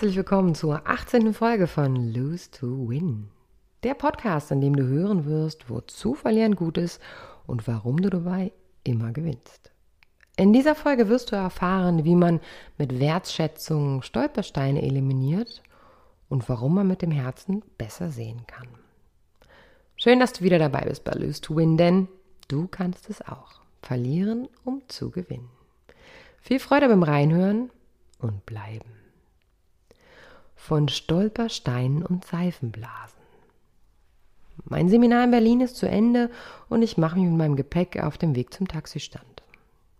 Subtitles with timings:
[0.00, 1.34] Herzlich willkommen zur 18.
[1.34, 3.28] Folge von Lose to Win.
[3.82, 7.02] Der Podcast, in dem du hören wirst, wozu Verlieren gut ist
[7.46, 8.50] und warum du dabei
[8.82, 9.70] immer gewinnst.
[10.38, 12.40] In dieser Folge wirst du erfahren, wie man
[12.78, 15.62] mit Wertschätzung Stolpersteine eliminiert
[16.30, 18.68] und warum man mit dem Herzen besser sehen kann.
[19.96, 22.08] Schön, dass du wieder dabei bist bei Lose to Win, denn
[22.48, 23.60] du kannst es auch.
[23.82, 25.50] Verlieren, um zu gewinnen.
[26.40, 27.68] Viel Freude beim Reinhören
[28.18, 28.88] und bleiben.
[30.62, 33.18] Von Stolpersteinen und Seifenblasen.
[34.64, 36.30] Mein Seminar in Berlin ist zu Ende
[36.68, 39.42] und ich mache mich mit meinem Gepäck auf dem Weg zum Taxistand.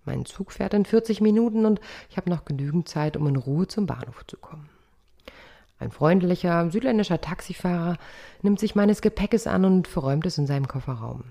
[0.04, 3.66] Mein Zug fährt in 40 Minuten und ich habe noch genügend Zeit, um in Ruhe
[3.66, 4.68] zum Bahnhof zu kommen.
[5.80, 7.96] Ein freundlicher südländischer Taxifahrer
[8.42, 11.24] nimmt sich meines Gepäckes an und verräumt es in seinem Kofferraum.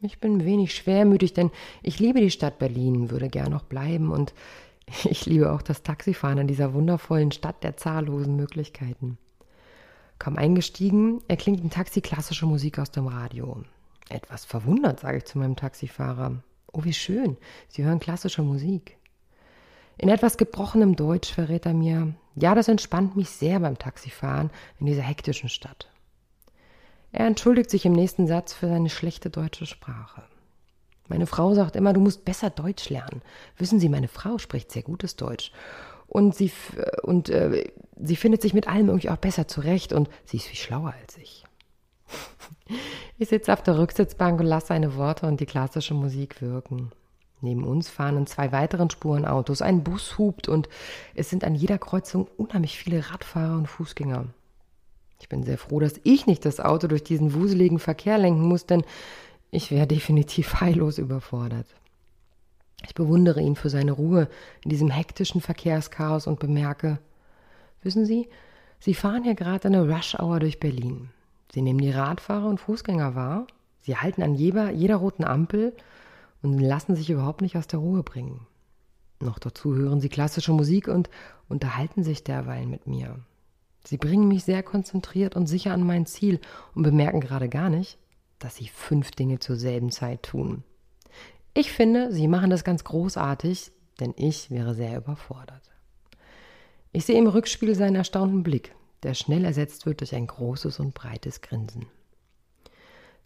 [0.00, 4.32] Ich bin wenig schwermütig, denn ich liebe die Stadt Berlin, würde gern noch bleiben und
[5.04, 9.18] ich liebe auch das Taxifahren in dieser wundervollen Stadt der zahllosen Möglichkeiten.
[10.18, 13.62] Kaum eingestiegen, erklingt im Taxi klassische Musik aus dem Radio.
[14.08, 16.42] Etwas verwundert sage ich zu meinem Taxifahrer.
[16.72, 17.36] Oh, wie schön,
[17.68, 18.96] Sie hören klassische Musik.
[19.98, 24.86] In etwas gebrochenem Deutsch verrät er mir, ja, das entspannt mich sehr beim Taxifahren in
[24.86, 25.90] dieser hektischen Stadt.
[27.12, 30.22] Er entschuldigt sich im nächsten Satz für seine schlechte deutsche Sprache.
[31.08, 33.22] Meine Frau sagt immer, du musst besser Deutsch lernen.
[33.56, 35.52] Wissen Sie, meine Frau spricht sehr gutes Deutsch.
[36.08, 36.52] Und sie,
[37.02, 40.58] und, äh, sie findet sich mit allem irgendwie auch besser zurecht und sie ist viel
[40.58, 41.44] schlauer als ich.
[43.18, 46.90] Ich sitze auf der Rücksitzbank und lasse seine Worte und die klassische Musik wirken.
[47.40, 50.68] Neben uns fahren in zwei weiteren Spuren Autos, ein Bus hupt und
[51.14, 54.26] es sind an jeder Kreuzung unheimlich viele Radfahrer und Fußgänger.
[55.20, 58.66] Ich bin sehr froh, dass ich nicht das Auto durch diesen wuseligen Verkehr lenken muss,
[58.66, 58.82] denn
[59.52, 61.66] ich wäre definitiv heillos überfordert.
[62.84, 64.28] Ich bewundere ihn für seine Ruhe
[64.64, 66.98] in diesem hektischen Verkehrschaos und bemerke,
[67.82, 68.28] wissen Sie,
[68.80, 71.10] Sie fahren hier gerade eine Rush-Hour durch Berlin.
[71.52, 73.46] Sie nehmen die Radfahrer und Fußgänger wahr,
[73.82, 75.76] Sie halten an jeder, jeder roten Ampel
[76.40, 78.46] und lassen sich überhaupt nicht aus der Ruhe bringen.
[79.20, 81.10] Noch dazu hören Sie klassische Musik und
[81.48, 83.20] unterhalten sich derweil mit mir.
[83.84, 86.40] Sie bringen mich sehr konzentriert und sicher an mein Ziel
[86.74, 87.98] und bemerken gerade gar nicht,
[88.42, 90.64] dass sie fünf Dinge zur selben Zeit tun.
[91.54, 95.70] Ich finde, sie machen das ganz großartig, denn ich wäre sehr überfordert.
[96.92, 100.94] Ich sehe im Rückspiel seinen erstaunten Blick, der schnell ersetzt wird durch ein großes und
[100.94, 101.86] breites Grinsen.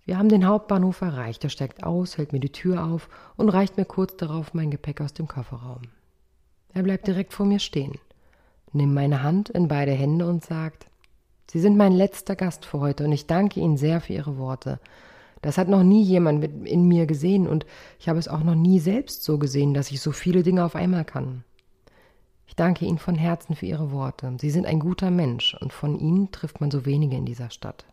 [0.05, 1.43] Wir haben den Hauptbahnhof erreicht.
[1.43, 5.01] Er steigt aus, hält mir die Tür auf und reicht mir kurz darauf mein Gepäck
[5.01, 5.83] aus dem Kofferraum.
[6.73, 7.99] Er bleibt direkt vor mir stehen,
[8.73, 10.87] nimmt meine Hand in beide Hände und sagt,
[11.51, 14.81] Sie sind mein letzter Gast für heute und ich danke Ihnen sehr für Ihre Worte.
[15.43, 17.67] Das hat noch nie jemand in mir gesehen und
[17.99, 20.75] ich habe es auch noch nie selbst so gesehen, dass ich so viele Dinge auf
[20.75, 21.45] einmal kann.
[22.49, 24.37] Ich danke Ihnen von Herzen für Ihre Worte.
[24.41, 27.85] Sie sind ein guter Mensch und von Ihnen trifft man so wenige in dieser Stadt.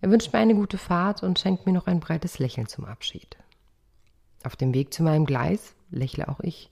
[0.00, 3.36] Er wünscht mir eine gute Fahrt und schenkt mir noch ein breites Lächeln zum Abschied.
[4.42, 6.70] Auf dem Weg zu meinem Gleis lächle auch ich,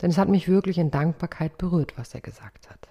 [0.00, 2.88] denn es hat mich wirklich in Dankbarkeit berührt, was er gesagt hat.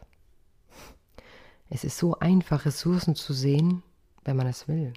[1.69, 3.83] Es ist so einfach, Ressourcen zu sehen,
[4.23, 4.94] wenn man es will.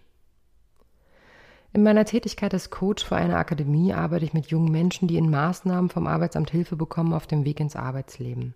[1.73, 5.31] In meiner Tätigkeit als Coach für eine Akademie arbeite ich mit jungen Menschen, die in
[5.31, 8.55] Maßnahmen vom Arbeitsamt Hilfe bekommen auf dem Weg ins Arbeitsleben.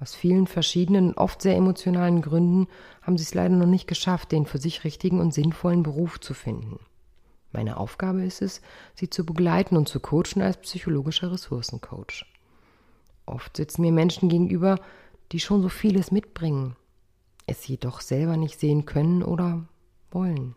[0.00, 2.68] Aus vielen verschiedenen, oft sehr emotionalen Gründen
[3.02, 6.34] haben sie es leider noch nicht geschafft, den für sich richtigen und sinnvollen Beruf zu
[6.34, 6.78] finden.
[7.52, 8.60] Meine Aufgabe ist es,
[8.94, 12.26] sie zu begleiten und zu coachen als psychologischer Ressourcencoach.
[13.26, 14.78] Oft sitzen mir Menschen gegenüber,
[15.32, 16.76] die schon so vieles mitbringen,
[17.48, 19.66] es jedoch selber nicht sehen können oder
[20.10, 20.54] wollen.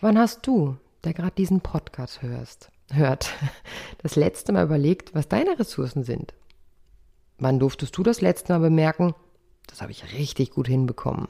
[0.00, 3.32] Wann hast du, der gerade diesen Podcast hörst, hört,
[3.98, 6.34] das letzte Mal überlegt, was deine Ressourcen sind?
[7.38, 9.14] Wann durftest du das letzte Mal bemerken,
[9.66, 11.28] das habe ich richtig gut hinbekommen?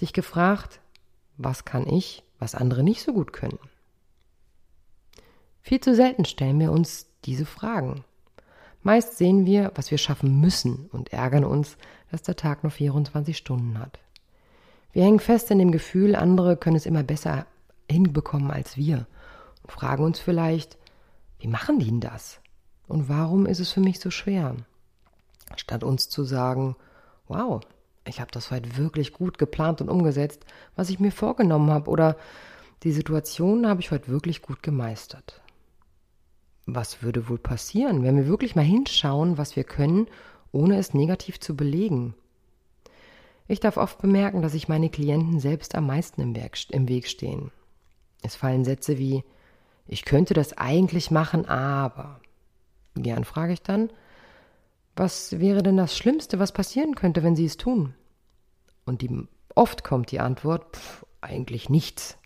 [0.00, 0.80] Dich gefragt,
[1.36, 3.58] was kann ich, was andere nicht so gut können?
[5.60, 8.04] Viel zu selten stellen wir uns diese Fragen.
[8.82, 11.76] Meist sehen wir, was wir schaffen müssen und ärgern uns,
[12.12, 13.98] dass der Tag nur 24 Stunden hat.
[14.92, 17.46] Wir hängen fest in dem Gefühl, andere können es immer besser
[17.90, 19.06] hinbekommen als wir
[19.62, 20.76] und fragen uns vielleicht,
[21.38, 22.40] wie machen die denn das?
[22.86, 24.54] Und warum ist es für mich so schwer?
[25.56, 26.76] Statt uns zu sagen,
[27.28, 27.62] wow,
[28.06, 30.44] ich habe das heute wirklich gut geplant und umgesetzt,
[30.76, 32.16] was ich mir vorgenommen habe, oder
[32.82, 35.42] die Situation habe ich heute wirklich gut gemeistert
[36.66, 40.06] was würde wohl passieren, wenn wir wirklich mal hinschauen, was wir können,
[40.52, 42.14] ohne es negativ zu belegen?
[43.48, 47.50] Ich darf oft bemerken, dass sich meine Klienten selbst am meisten im, Weg stehen.
[48.22, 49.24] Es fallen Sätze wie
[49.86, 52.20] ich könnte das eigentlich machen, aber.
[52.94, 53.90] Gern frage ich dann,
[54.94, 57.94] Was wäre denn das Schlimmste, was passieren könnte, wenn Sie es tun?
[58.84, 62.18] Und die, oft kommt die Antwort, pff, eigentlich nichts.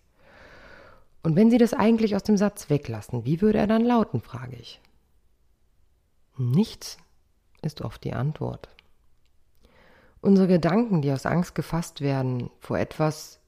[1.22, 4.56] Und wenn Sie das eigentlich aus dem Satz weglassen, wie würde er dann lauten, frage
[4.56, 4.80] ich.
[6.36, 6.98] Nichts
[7.62, 8.68] ist oft die Antwort.
[10.20, 13.38] Unsere Gedanken, die aus Angst gefasst werden vor etwas,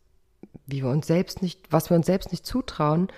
[0.67, 3.09] wie wir uns selbst nicht, was wir uns selbst nicht zutrauen,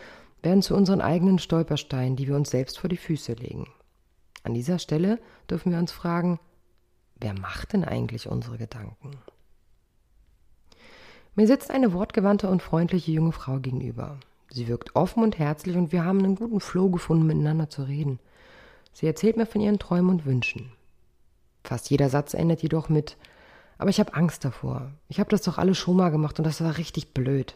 [0.42, 3.68] werden zu unseren eigenen Stolpersteinen, die wir uns selbst vor die Füße legen.
[4.42, 5.18] An dieser Stelle
[5.50, 6.40] dürfen wir uns fragen,
[7.16, 9.18] wer macht denn eigentlich unsere Gedanken?
[11.34, 14.18] Mir sitzt eine wortgewandte und freundliche junge Frau gegenüber.
[14.50, 18.18] Sie wirkt offen und herzlich und wir haben einen guten Flow gefunden, miteinander zu reden.
[18.92, 20.72] Sie erzählt mir von ihren Träumen und Wünschen.
[21.64, 23.16] Fast jeder Satz endet jedoch mit
[23.78, 24.90] Aber ich habe Angst davor.
[25.08, 27.54] Ich habe das doch alles schon mal gemacht und das war richtig blöd.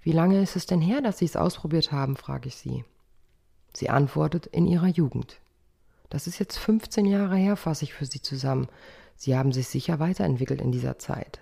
[0.00, 2.16] Wie lange ist es denn her, dass Sie es ausprobiert haben?
[2.16, 2.84] frage ich sie.
[3.74, 5.38] Sie antwortet in ihrer Jugend.
[6.10, 8.68] Das ist jetzt 15 Jahre her, fasse ich für Sie zusammen.
[9.16, 11.40] Sie haben sich sicher weiterentwickelt in dieser Zeit.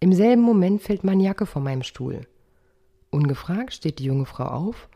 [0.00, 2.26] Im selben Moment fällt meine Jacke von meinem Stuhl.
[3.10, 4.88] Ungefragt steht die junge Frau auf,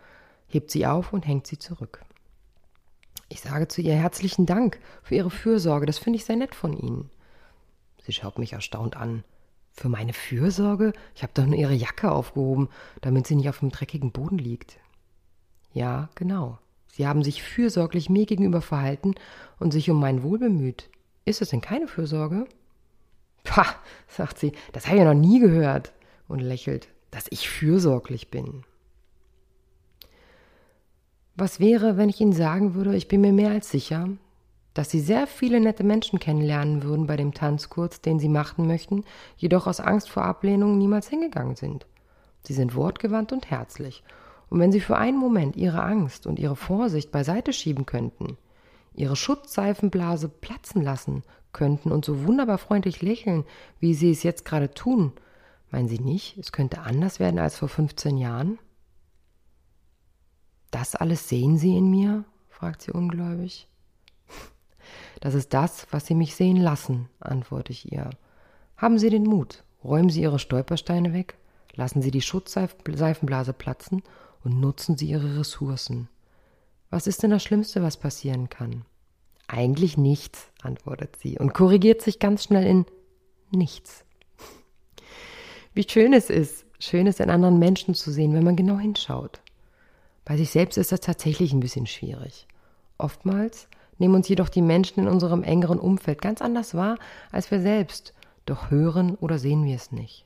[0.47, 2.01] hebt sie auf und hängt sie zurück.
[3.35, 6.73] Ich sage zu ihr herzlichen Dank für Ihre Fürsorge, das finde ich sehr nett von
[6.73, 7.11] Ihnen.
[8.05, 9.25] Sie schaut mich erstaunt an.
[9.73, 10.93] Für meine Fürsorge?
[11.17, 12.69] Ich habe doch nur Ihre Jacke aufgehoben,
[13.01, 14.79] damit sie nicht auf dem dreckigen Boden liegt.
[15.73, 16.59] Ja, genau.
[16.87, 19.17] Sie haben sich fürsorglich mir gegenüber verhalten
[19.59, 20.89] und sich um mein Wohl bemüht.
[21.25, 22.47] Ist es denn keine Fürsorge?
[23.43, 23.67] Pah,
[24.07, 25.93] sagt sie, das habe ich ja noch nie gehört
[26.29, 28.63] und lächelt, dass ich fürsorglich bin.
[31.37, 34.09] Was wäre, wenn ich Ihnen sagen würde, ich bin mir mehr als sicher,
[34.73, 39.05] dass Sie sehr viele nette Menschen kennenlernen würden bei dem Tanzkurs, den Sie machen möchten,
[39.37, 41.87] jedoch aus Angst vor Ablehnung niemals hingegangen sind.
[42.43, 44.03] Sie sind wortgewandt und herzlich
[44.55, 48.37] und wenn Sie für einen Moment Ihre Angst und Ihre Vorsicht beiseite schieben könnten,
[48.95, 53.45] Ihre Schutzseifenblase platzen lassen könnten und so wunderbar freundlich lächeln,
[53.81, 55.13] wie Sie es jetzt gerade tun,
[55.73, 58.61] meinen Sie nicht, es könnte anders werden als vor 15 Jahren?
[60.75, 62.25] Das alles sehen Sie in mir?
[62.49, 63.69] fragt sie ungläubig.
[65.21, 68.11] Das ist das, was Sie mich sehen lassen, antworte ich ihr.
[68.77, 71.37] Haben Sie den Mut, räumen Sie Ihre Stolpersteine weg,
[71.77, 74.03] lassen Sie die Schutzseifenblase platzen
[74.43, 76.09] und nutzen Sie Ihre Ressourcen.
[76.91, 78.85] Was ist denn das Schlimmste, was passieren kann?
[79.47, 82.85] Eigentlich nichts, antwortet sie und korrigiert sich ganz schnell in
[83.53, 84.05] nichts.
[85.73, 89.41] Wie schön es ist, schön es in anderen Menschen zu sehen, wenn man genau hinschaut.
[90.25, 92.47] Bei sich selbst ist das tatsächlich ein bisschen schwierig.
[92.99, 93.69] Oftmals
[93.99, 96.97] nehmen uns jedoch die Menschen in unserem engeren Umfeld ganz anders wahr
[97.31, 98.15] als wir selbst,
[98.47, 100.25] doch hören oder sehen wir es nicht.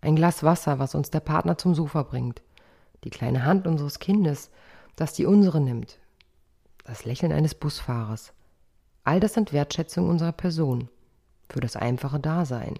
[0.00, 2.42] Ein Glas Wasser, was uns der Partner zum Sofa bringt,
[3.04, 4.50] die kleine Hand unseres Kindes,
[4.96, 5.98] das die unsere nimmt,
[6.84, 8.32] das Lächeln eines Busfahrers.
[9.02, 10.88] All das sind Wertschätzung unserer Person,
[11.48, 12.78] für das einfache Dasein.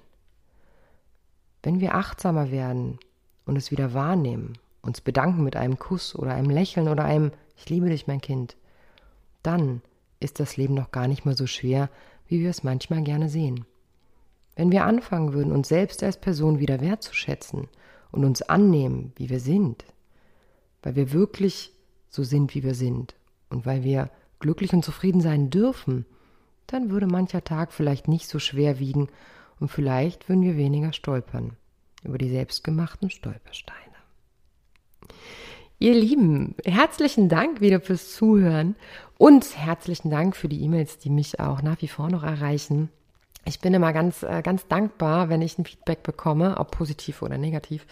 [1.63, 2.99] Wenn wir achtsamer werden
[3.47, 7.69] und es wieder wahrnehmen, uns bedanken mit einem Kuss oder einem Lächeln oder einem Ich
[7.69, 8.57] liebe dich, mein Kind,
[9.43, 9.81] dann
[10.21, 11.91] ist das Leben noch gar nicht mal so schwer,
[12.27, 13.65] wie wir es manchmal gerne sehen.
[14.57, 17.69] Wenn wir anfangen würden, uns selbst als Person wieder wertzuschätzen
[18.13, 19.85] und uns annehmen, wie wir sind,
[20.83, 21.73] weil wir wirklich
[22.09, 23.15] so sind, wie wir sind
[23.51, 26.07] und weil wir glücklich und zufrieden sein dürfen,
[26.67, 29.09] dann würde mancher Tag vielleicht nicht so schwer wiegen
[29.61, 31.57] und vielleicht würden wir weniger stolpern
[32.03, 33.84] über die selbstgemachten Stolpersteine.
[35.79, 38.77] Ihr Lieben, herzlichen Dank wieder fürs Zuhören
[39.19, 42.91] und herzlichen Dank für die E-Mails, die mich auch nach wie vor noch erreichen.
[43.47, 47.37] Ich bin immer ganz, äh, ganz dankbar, wenn ich ein Feedback bekomme, ob positiv oder
[47.37, 47.87] negativ,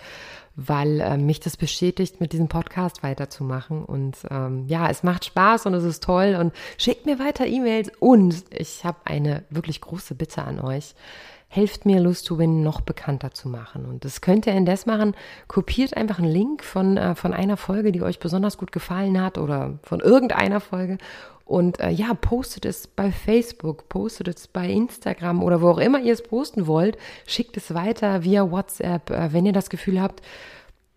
[0.57, 3.85] weil äh, mich das bestätigt, mit diesem Podcast weiterzumachen.
[3.85, 7.91] Und ähm, ja, es macht Spaß und es ist toll und schickt mir weiter E-Mails.
[7.99, 10.95] Und ich habe eine wirklich große Bitte an euch.
[11.55, 13.85] Helft mir, Lust to Win noch bekannter zu machen.
[13.85, 15.15] Und das könnt ihr indes machen.
[15.49, 19.37] Kopiert einfach einen Link von, äh, von einer Folge, die euch besonders gut gefallen hat
[19.37, 20.97] oder von irgendeiner Folge
[21.45, 26.01] und äh, ja, postet es bei Facebook, postet es bei Instagram oder wo auch immer
[26.01, 26.97] ihr es posten wollt.
[27.27, 30.23] Schickt es weiter via WhatsApp, äh, wenn ihr das Gefühl habt,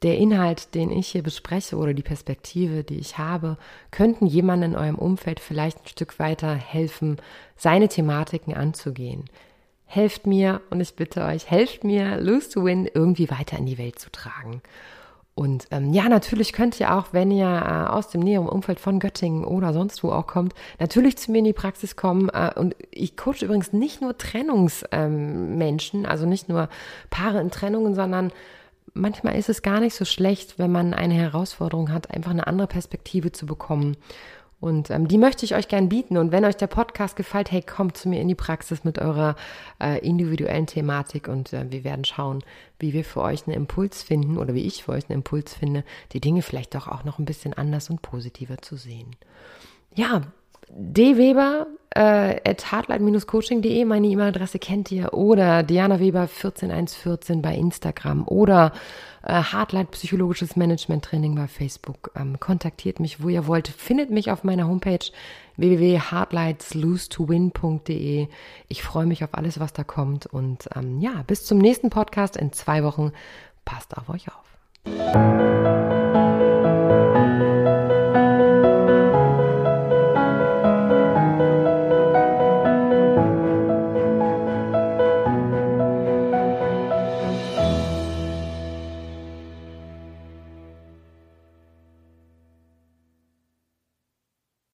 [0.03, 3.57] der Inhalt, den ich hier bespreche oder die Perspektive, die ich habe,
[3.91, 7.17] könnten jemandem in eurem Umfeld vielleicht ein Stück weiter helfen,
[7.57, 9.25] seine Thematiken anzugehen.
[9.85, 13.77] Helft mir und ich bitte euch, helft mir, Lose to Win irgendwie weiter in die
[13.77, 14.61] Welt zu tragen.
[15.35, 18.99] Und ähm, ja, natürlich könnt ihr auch, wenn ihr äh, aus dem näheren Umfeld von
[18.99, 22.29] Göttingen oder sonst wo auch kommt, natürlich zu mir in die Praxis kommen.
[22.29, 26.69] Äh, und ich coache übrigens nicht nur Trennungsmenschen, ähm, also nicht nur
[27.09, 28.31] Paare in Trennungen, sondern
[28.93, 32.67] manchmal ist es gar nicht so schlecht, wenn man eine Herausforderung hat, einfach eine andere
[32.67, 33.97] Perspektive zu bekommen
[34.65, 36.17] Und ähm, die möchte ich euch gern bieten.
[36.17, 39.35] Und wenn euch der Podcast gefällt, hey, kommt zu mir in die Praxis mit eurer
[39.79, 42.43] äh, individuellen Thematik und äh, wir werden schauen,
[42.79, 45.83] wie wir für euch einen Impuls finden oder wie ich für euch einen Impuls finde,
[46.13, 49.15] die Dinge vielleicht doch auch noch ein bisschen anders und positiver zu sehen.
[49.93, 50.23] Ja,
[50.69, 58.73] dweber äh, at hardlight-coaching.de, meine E-Mail-Adresse kennt ihr, oder Diana Weber 14114 bei Instagram oder
[59.23, 62.11] äh, Hardlight Psychologisches Management Training bei Facebook.
[62.15, 63.67] Ähm, kontaktiert mich, wo ihr wollt.
[63.67, 64.99] Findet mich auf meiner Homepage
[65.57, 68.27] www.hardlightslose2win.de.
[68.67, 70.25] Ich freue mich auf alles, was da kommt.
[70.27, 73.11] Und ähm, ja, bis zum nächsten Podcast in zwei Wochen.
[73.63, 74.35] Passt auf euch auf.